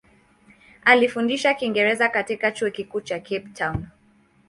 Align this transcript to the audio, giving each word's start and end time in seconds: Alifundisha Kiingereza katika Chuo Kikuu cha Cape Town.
Alifundisha 0.83 1.53
Kiingereza 1.53 2.09
katika 2.09 2.51
Chuo 2.51 2.69
Kikuu 2.71 3.01
cha 3.01 3.19
Cape 3.19 3.47
Town. 3.53 3.87